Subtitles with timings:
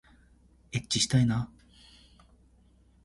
[0.71, 1.47] えっちしたいな